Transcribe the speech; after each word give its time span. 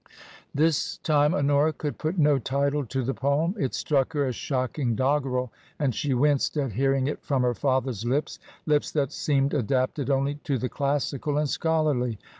This 0.51 0.97
time 1.03 1.35
Honora 1.35 1.73
could 1.73 1.99
put 1.99 2.17
no 2.17 2.39
title 2.39 2.83
to 2.87 3.03
the 3.03 3.13
poem. 3.13 3.53
It 3.59 3.75
struck 3.75 4.13
her 4.13 4.25
as 4.25 4.35
shocking 4.35 4.95
doggerel, 4.95 5.51
and 5.77 5.93
she 5.93 6.15
winced 6.15 6.57
at 6.57 6.71
hearing 6.71 7.05
it 7.05 7.23
from 7.23 7.43
her 7.43 7.53
father's 7.53 8.03
lips— 8.03 8.39
lips 8.65 8.91
that 8.93 9.11
seemed 9.11 9.53
adapted 9.53 10.09
only 10.09 10.39
to 10.45 10.57
the 10.57 10.69
classical 10.69 11.37
and 11.37 11.47
scholarly. 11.47 12.17